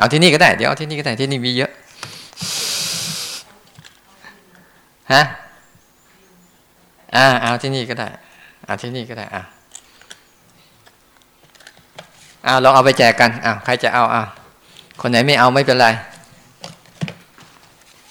[0.00, 1.70] เอาที่นี่ก็ได้เดี๋ยวเอาที่นี่ก็ได้ที่นี่มีเยอะ
[5.12, 5.22] ฮะ
[7.16, 8.08] อ่าเอาที่นี่ก็ได้
[8.64, 9.42] เอาที่นี่ก็ได้อ่า
[12.44, 14.22] เอาลองเอาไปแจกกันอ่าใครจะเอาอ่า
[15.00, 15.86] คนไหนไม่เอาไม่เป็นไร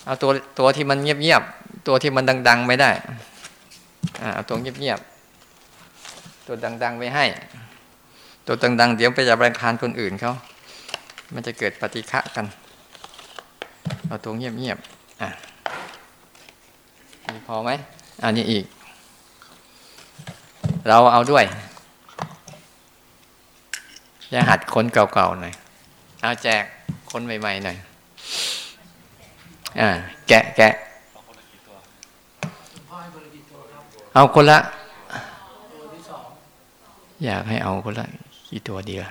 [0.05, 2.91] เอาตัวตัวที่มันเงียบๆตัวที่มันดัง ๆ ไม่ได้
[4.21, 7.25] อ่าเอาตัวเงียบๆตัวดัง ๆ ไว้ให้
[8.45, 10.33] ตัวดัง ๆ เดี๋ยวไปจะแรงคานคนอื่นเขา
[11.33, 12.45] มันจะเกิดปฏิฆะกัน
[14.07, 15.29] เอาตัวเงียบๆอะ
[17.33, 17.71] มีพอไหม
[18.23, 18.65] อันนี้อีก
[20.87, 21.45] เราเอาด้วย
[24.33, 25.53] จะหัดคนเก่าๆหน่อย
[26.21, 26.63] เอาแจก
[27.11, 27.77] คนใหม่ๆหน่อย
[29.79, 29.89] อ่า
[30.27, 30.73] แกะแกะ
[34.13, 34.59] เอาคนละ
[37.25, 38.05] อยากให้เอาคนละ
[38.49, 39.03] กี่ตัวเดียว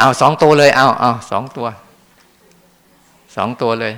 [0.00, 1.66] เอาสองตัวเลย เอาเอาสองตัว
[3.36, 3.94] สองตัวเลย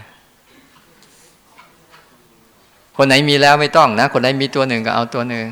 [2.97, 5.45] คนไหนมีแล้วไม่ต้องนะ คนไหนมีตัวหนึ่งก็เอาตัวหนึ่ง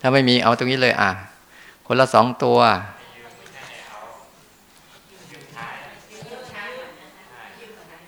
[0.00, 1.10] ถ้าไม่มีเอาตรงนี้เลย อะ
[1.86, 2.58] คนละสองตัว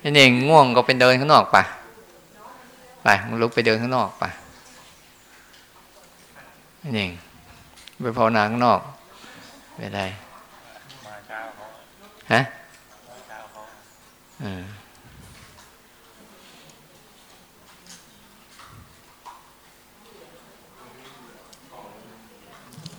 [0.01, 1.63] นี่เองง่วงก็เป็นเดินข้างนอกปะ
[3.03, 3.07] ไป
[3.41, 4.29] ลุกไปเดินข้างนอกปะ
[6.81, 7.11] นี่เอง
[8.03, 8.79] ไปภาวนาข้างนอก
[9.77, 10.05] ไม่ได้
[12.31, 12.41] ฮะ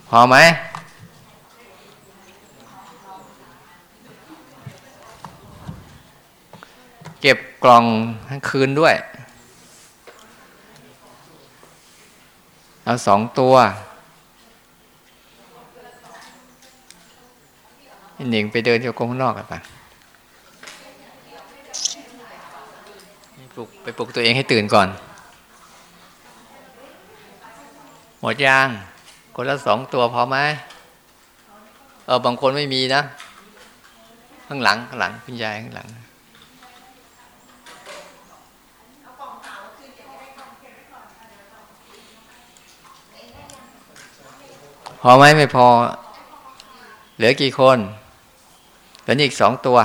[0.08, 0.37] พอไหม
[7.20, 7.84] เก็บกล่อง
[8.28, 8.94] ให้คืนด้วย
[12.84, 13.54] เอาสองตัว
[18.31, 19.59] หนิงไปเดินโยกงข้างนอกกันปะ
[23.55, 24.88] ปลุกไปปลุกตัวเองให้ตื่นก่อน
[28.20, 28.68] หมดยาง
[29.35, 30.37] คนละสองตัวพอไหม
[32.07, 33.03] เออบางคนไม่มีนะ
[34.46, 35.87] ข้างหลังข้างหลังคุณยายข้างหลัง
[45.00, 45.66] พอไหมไม่พอ
[47.16, 47.79] เหลือกี่คน
[49.04, 49.78] เหลืออีกสองตัว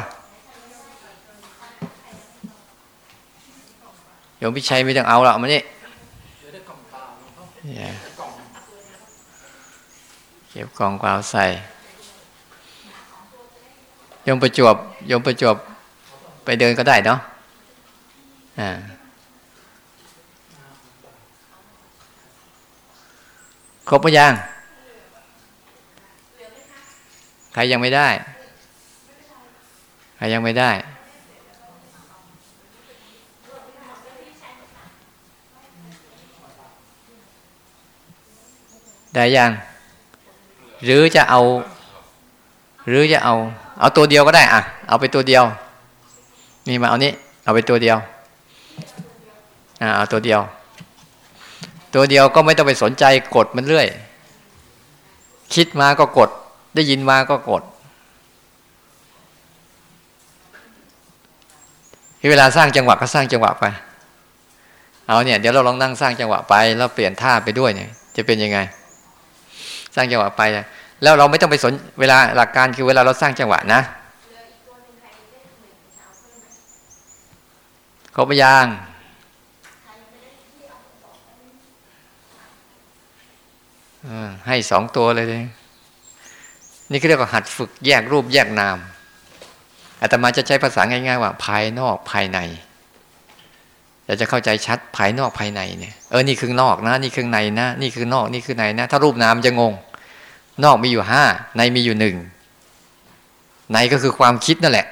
[4.37, 5.61] โยมพิชัยไม่ต้องเอาหรอกมานี่
[10.49, 11.45] เก็บกล่องเปล่าใส่
[14.23, 14.75] โยมประจวบ
[15.07, 15.55] โยมประจวบ
[16.43, 17.19] ไปเดินก็ได้เนาะ
[18.59, 18.69] อ่า
[23.89, 24.33] ครบหรือยัง
[27.53, 28.07] ใครยังไม่ได้
[30.33, 30.71] ยังไม่ได้
[39.13, 39.51] ได้ยัง
[40.83, 41.41] หรือจะเอา
[42.87, 43.35] หรือจะเอา
[43.79, 45.43] เอาตัวเดียวก็ได้อะเอาไปตัวเดียว
[46.67, 47.11] นี่มาเอานี้
[47.43, 47.97] เอาไปตัวเดียว
[49.81, 50.41] อ่าเอาตัวเดียว
[51.93, 53.03] ตัวเดียวก็ไม่ต้องไปสนใจ
[53.35, 53.87] กดมันเรื่อย
[55.53, 56.29] คิดมาก็กด
[56.75, 57.63] ได้ยินมาก็กด
[62.29, 63.65] เวลาสร้างจังหวะก็สร้างจังหวะไป
[65.07, 68.59] เอาเนี่ยเดี๋ยวเราลองนั่งสร้างจังหวะไป แล้วเปลี่ยนท่าไปด้วยเนี่ย จะเป็นยังไง
[69.95, 70.41] สร้างจังหวะไป
[71.03, 73.81] แล้วเราไม่ต้องไปสนเวลาหลักการคือเวลาเราสร้างจังหวะนะ
[78.15, 78.65] ครบยาง
[84.47, 85.45] ให้สองตัวเลยเลย
[86.91, 88.77] นี่คือเรียกว่าหัดฝึกแยกรูปแยกนาม
[90.01, 92.39] อาตมาจะใช้ภาษาง่าย ๆ ว่า ภายนอกภายใน
[94.05, 99.73] เราจะเข้าใจชัดภายนอกภายในเนี่ยเออนี่คือนอกนะ นี่คือในนะ นี่คือนอกนี่คือในนะ ถ้ารูปนามจะงง
[100.63, 101.23] นอกมีอยู่ห้า
[101.57, 102.15] ในมีอยู่หนึ่ง
[103.73, 104.87] ในก็คือความคิดนั่นแหละ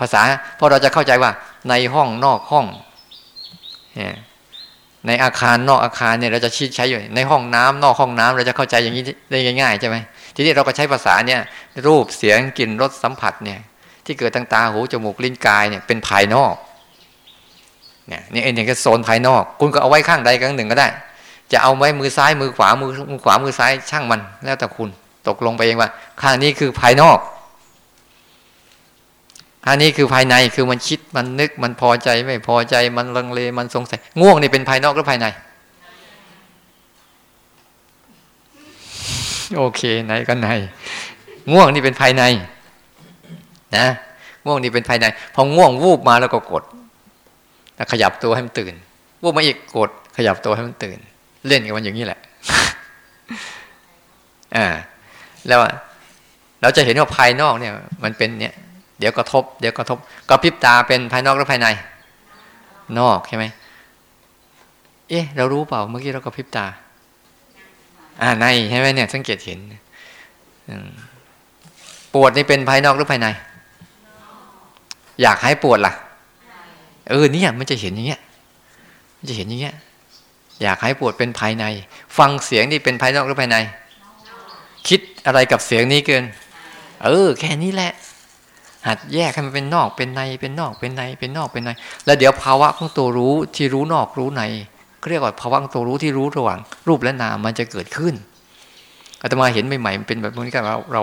[0.00, 0.20] ภาษา
[0.58, 1.30] พราะเราจะเข้าใจว่า
[1.68, 2.66] ในห้องนอกห้อง
[5.06, 9.96] ในอาคารนอกอาคารเนี่ยเราจะชิดใช้อยู่ในห้องน้ำนอกห้องน้ำเราจะเข้าใจอย่างนี้ได้ง่ายๆใช่ไหม
[10.38, 11.40] ทีนี้เราก็ใช้ภาษาเนี่ย
[11.86, 13.60] รูปเสียงกลิ่นรสสัมผัสเนี่ย
[14.04, 16.54] ที่เกิดตั้งตาหูจมูกลิ้นกายเนี่ยเป็นภายนอก
[18.08, 20.88] เนี่ยนี่เองก็โซนภายนอก คุณก็เอาไว้ข้างใดข้างหนึ่งก็ได้
[21.52, 24.88] จะเอาไว้มือซ้ายมือขวามือมือขวามือซ้ายช่างมัน แล้วแต่คุณ
[25.28, 25.90] ตกลงไปเองว่า
[26.22, 27.18] ข้างนี้คือภายนอก
[29.64, 35.26] ข้างนี้คือภายในคือมันคิดมันนึกมันพอใจไม่พอใจมันลังเลมันสงสัยง่วงนี่เป็นภายนอกหรือภายใน
[39.56, 40.48] โอเค ไหนก็ใน
[41.52, 42.22] ง่วงนี่เป็นภายใน
[43.76, 43.86] นะ
[44.46, 46.62] ง่วงนี่เป็นภายใน พอง่วงวูบมาแล้วก็กด
[47.92, 48.74] ขยับตัวให้มันตื่น
[49.22, 50.98] วูบมาอีกกด ขยับตัวให้มันตื่น
[51.46, 52.20] เล่นกันมันอย่างนี้แหละ
[54.56, 54.66] อ่า
[55.48, 55.60] แล้ว
[56.62, 57.72] เราจะเห็นว่าภายนอกเนี่ย
[58.04, 58.54] มันเป็นเนี่ย
[58.98, 61.66] เดี๋ยวกระทบ เดี๋ยวกระทบกระพริบตาเป็นภายนอกหรือภายใน
[62.98, 63.44] นอกใช่ไหม
[65.08, 66.66] เอ๊ะเรารู้เปล่าเมื่อกี้เรากระพริบตา
[68.22, 69.58] อ่าในใช่ไหมเนี่ย สังเกตเห็น
[72.14, 73.26] ปวดนี่เป็นภายนอกหรือภายใน
[75.22, 75.92] อยากให้ปวดล่ะ
[77.10, 78.20] เออเนี่ยมันจะเห็นอย่างเงี้ย
[79.18, 79.74] มันจะเห็นอย่างเงี้ย
[80.62, 81.64] อยากให้ปวดเป็นภายใน
[82.18, 83.56] ฟังเสียงนี่เป็นภายนอกหรือภายใน
[84.88, 86.24] คิดอะไรกับเสียงนี้เกิน
[87.04, 87.92] เออ แค่นี้แหละ
[88.86, 91.70] หัดแยกให้มันเป็นนอกเป็นใน เป็นนอกเป็นใน เป็นนอกเป็นใน
[92.04, 94.42] แล้วเดี๋ยวภาวะของตัวรู้ที่รู้นอกรู้ใน
[95.10, 98.14] เรียกว่าภาวะของตัวรู้ที่รู้ระหว่างรูปและนามมันจะเกิดขึ้น
[99.22, 101.02] อาตมาเห็นใหม่ๆมันเป็นแบบนี้กันเราเรา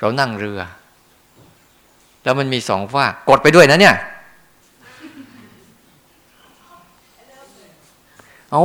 [0.00, 0.60] เรานั่งเรือ
[2.22, 3.96] แล้วมันมีสองฝ้ากดไปด้วยนะเนี่ย
[8.50, 8.62] เอา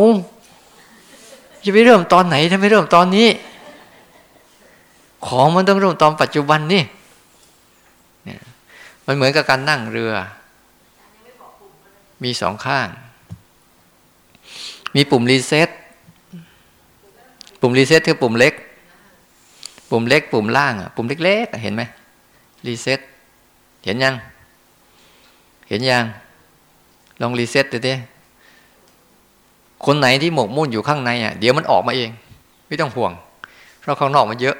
[1.63, 3.27] จะไปเริ่มตอนไหนถ้าไม่เริ่มตอนนี้
[5.27, 6.83] ของมันต้องเริ่มตอนปัจจุบันนี่
[8.25, 8.41] เนี่ย
[9.05, 10.11] มันเหมือนกับการนั่งเรือ
[12.23, 12.87] มีสองข้าง
[14.95, 15.69] มีปุ่ม reset
[17.61, 18.53] ปุ่ม reset คือปุ่มเล็ก
[19.89, 21.83] ปุ่มเล็ก ปุ่มล่างอะปุ่มเล็กๆเห็นไหม
[22.67, 22.99] reset
[23.85, 24.15] เห็นยัง
[25.67, 26.03] เห็นยัง
[27.21, 27.93] ลอง reset ดูดิ
[29.85, 32.09] คนไหนที่หมกมุ่นอยู่ข้างในอะเดี๋ยวมันออกมาเอง
[32.67, 33.11] ไม่ต้องห่วง
[33.81, 34.57] เพราะข้างนอกมันเยอะ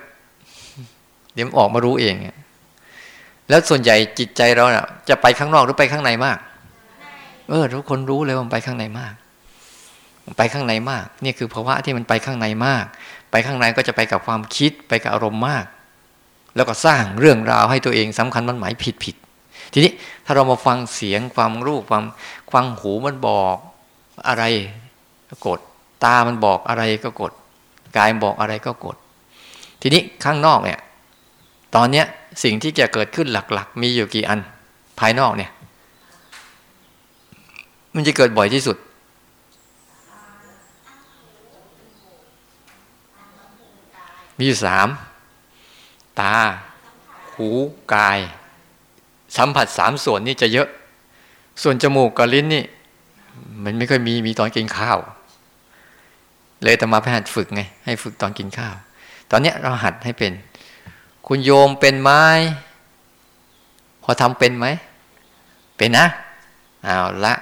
[1.33, 2.15] เดี๋ยวมันออกมารู้เอง
[3.49, 6.37] แล้วส่วนใหญ่จิตใจเราเน่ะจะไปข้างนอกหรือไปข้างในมาก
[7.49, 9.13] เออทุกคนรู้เลยว่ามันไปข้างในมาก
[10.37, 12.85] ไปข้างในมาก นี่คือภาวะที่มันไปข้างในมาก
[13.31, 15.65] ไปข้างในก็จะไปกับความคิดไปกับอารมณ์มาก
[16.55, 19.15] แล้วก็สร้างเรื่องราวให้ตัวเองสำคัญมันหมายผิดผิด
[19.73, 19.91] ทีนี้
[20.25, 22.03] ถ้าเรามาฟังเสียงความรู้ความ
[22.53, 23.55] ฟังหูมันบอก
[24.27, 24.43] อะไร
[25.29, 25.59] ก็กด
[26.03, 27.31] ตามันบอกอะไรก็กด
[27.97, 28.95] กายบอกอะไรก็กด
[29.81, 30.79] ทีนี้ข้างนอกเนี่ย
[31.75, 32.05] ตอนเนี้ย
[32.43, 34.39] สิ่งที่จะเกิดขึ้นหลักๆ มีอยู่กี่อัน
[34.99, 35.51] ภายนอกเนี่ย
[37.95, 38.77] มันจะเกิดบ่อยที่สุด
[44.41, 44.87] มีอยู่สาม
[46.19, 46.35] ตา
[47.33, 47.49] หู
[47.93, 48.19] กาย
[49.37, 50.67] สัมผัสสามส่วนนี้จะเยอะ
[51.61, 52.63] ส่วนจมูกกับลิ้นนี่
[53.63, 54.97] มันไม่ค่อยมีมีตอนกินข้าว
[56.63, 58.75] เลยแต่มาไปหัดฝึกไง ให้ฝึกตอนกินข้าว
[59.31, 60.31] ตอนเนี้ยเราหัดให้เป็น
[61.27, 62.11] คุณโยมเป็นไหม
[64.03, 64.65] พอทำเป็นไหม
[65.77, 66.05] เป็นนะ
[66.83, 67.33] เอาละ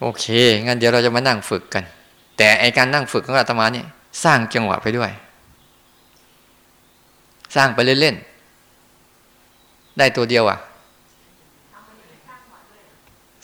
[0.00, 0.24] โอเค
[0.64, 1.84] งั้นเดี๋ยวเราจะมานั่งฝึกกัน
[2.36, 3.86] แต่ไอการนั่งฝึกของอาตมาเนี่ย
[4.24, 5.12] สร้างจังหวะไปด้วย
[7.54, 10.58] สร้างไปเล่นๆ ได้ตัวเดียวอะ่ะ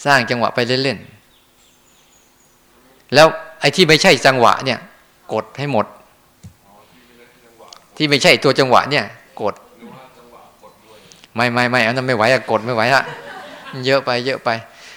[0.04, 3.26] สร้างจังหวะไปเล่นๆ แล้ว
[3.60, 4.78] ไอ้ที่ไม่ใช่จังหวะเนี่ย
[5.32, 5.86] กดให้หมด
[7.96, 9.04] ที่ไม่ใช่ตัวจังหวะเนี่ย
[9.42, 9.54] กด
[11.34, 13.04] ไม่ไม่ไม่อันนั้นไม่ไหวอะกดไม่ไหวอะ
[13.86, 14.48] เยอะไปเยอะไป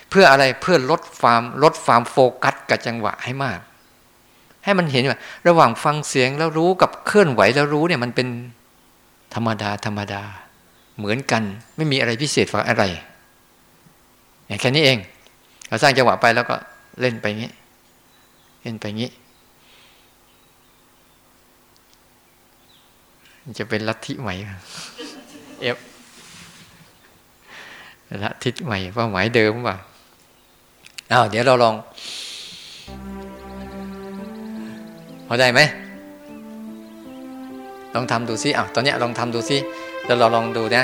[0.09, 3.59] เพื่ออะไรเพื่อลดความลดความโฟกัสกับจังหวะให้มาก
[4.63, 8.27] ให้มันเห็นว่าระหว่างฟังเสียงแล้วรู้กับเคลื่อนไหวแล้วรู้เนี่ยมันเป็น
[9.33, 10.21] ธรรมดา ธรรมดา
[10.97, 11.43] เหมือนกัน
[11.75, 12.83] ไม่มีอะไรพิเศษกว่าอะไร
[14.47, 14.99] อย่างแค่นี้เอง
[15.67, 16.55] เราสร้างจังหวะไปแล้วก็
[16.99, 17.51] เล่นไปงี้
[18.61, 19.11] เล่นไปงี้
[23.59, 24.33] จะเป็นลัทธิใหม่
[25.61, 25.77] เอฟ
[28.23, 29.75] ลัทธิใหม่เป้าหมายเดิมป่ะ
[31.11, 31.75] อ้าวเดี๋ยวเราลอง
[35.27, 35.59] พอได้ไหม
[37.95, 39.57] ลองทำดูซิอ้าวตอนนี้ลองทำดูซิ
[40.05, 40.83] แล้วเราลองดูนะ